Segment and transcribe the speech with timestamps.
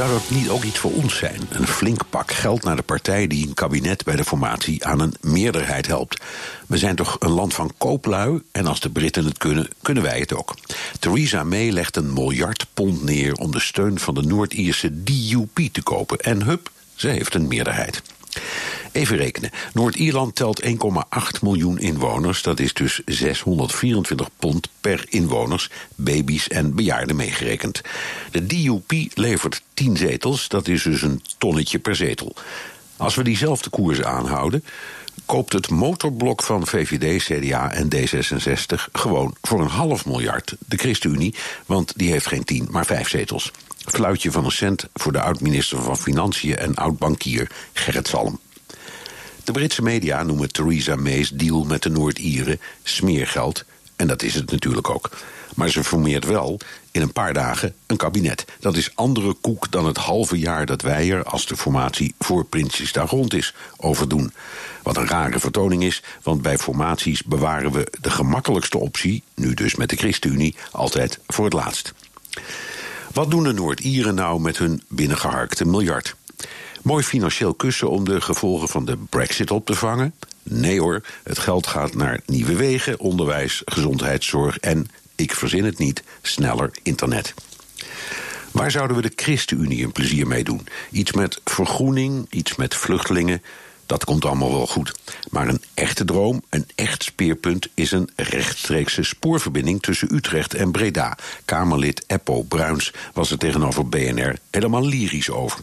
[0.00, 1.40] Zou dat niet ook iets voor ons zijn?
[1.50, 5.14] Een flink pak geld naar de partij die een kabinet bij de formatie aan een
[5.20, 6.22] meerderheid helpt.
[6.66, 10.18] We zijn toch een land van kooplui en als de Britten het kunnen, kunnen wij
[10.18, 10.54] het ook.
[10.98, 15.82] Theresa May legt een miljard pond neer om de steun van de Noord-Ierse DUP te
[15.82, 16.18] kopen.
[16.18, 18.02] En hup, ze heeft een meerderheid.
[18.92, 19.50] Even rekenen.
[19.72, 20.70] Noord-Ierland telt 1,8
[21.42, 22.42] miljoen inwoners.
[22.42, 27.80] Dat is dus 624 pond per inwoners, baby's en bejaarden meegerekend.
[28.30, 32.34] De DUP levert 10 zetels, dat is dus een tonnetje per zetel.
[32.96, 34.64] Als we diezelfde koers aanhouden,
[35.26, 41.34] koopt het motorblok van VVD, CDA en D66 gewoon voor een half miljard de ChristenUnie,
[41.66, 43.50] want die heeft geen 10, maar 5 zetels.
[43.84, 48.38] Fluitje van een cent voor de oud-minister van Financiën en oud-bankier Gerrit Salm.
[49.50, 53.64] De Britse media noemen Theresa May's deal met de Noord-Ieren smeergeld.
[53.96, 55.10] En dat is het natuurlijk ook.
[55.54, 58.44] Maar ze formeert wel in een paar dagen een kabinet.
[58.60, 62.44] Dat is andere koek dan het halve jaar dat wij er, als de formatie voor
[62.44, 64.32] Prinsjesdag rond is, over doen.
[64.82, 69.74] Wat een rare vertoning is, want bij formaties bewaren we de gemakkelijkste optie, nu dus
[69.74, 71.92] met de ChristenUnie, altijd voor het laatst.
[73.12, 76.16] Wat doen de Noord-Ieren nou met hun binnengeharkte miljard?
[76.82, 80.14] Mooi financieel kussen om de gevolgen van de brexit op te vangen?
[80.42, 86.02] Nee hoor, het geld gaat naar nieuwe wegen, onderwijs, gezondheidszorg en, ik verzin het niet,
[86.22, 87.34] sneller internet.
[88.50, 90.66] Waar zouden we de ChristenUnie een plezier mee doen?
[90.90, 93.42] Iets met vergroening, iets met vluchtelingen,
[93.86, 94.92] dat komt allemaal wel goed.
[95.30, 101.18] Maar een echte droom, een echt speerpunt, is een rechtstreekse spoorverbinding tussen Utrecht en Breda.
[101.44, 105.60] Kamerlid Eppo Bruins was er tegenover BNR helemaal lyrisch over.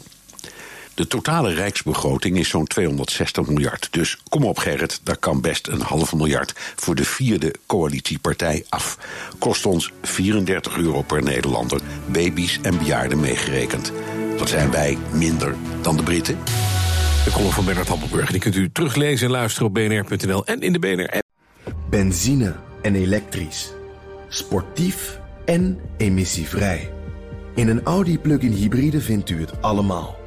[0.97, 3.87] De totale rijksbegroting is zo'n 260 miljard.
[3.91, 8.97] Dus kom op Gerrit, daar kan best een half miljard voor de vierde coalitiepartij af.
[9.39, 13.91] Kost ons 34 euro per Nederlander, baby's en bejaarden meegerekend.
[14.37, 16.37] Wat zijn wij minder dan de Britten?
[17.23, 18.31] De column van Bernard Happelburg.
[18.31, 21.23] Die kunt u teruglezen en luisteren op bnr.nl en in de BNR-app.
[21.89, 23.71] Benzine en elektrisch.
[24.29, 26.91] Sportief en emissievrij.
[27.55, 30.26] In een Audi plug-in hybride vindt u het allemaal.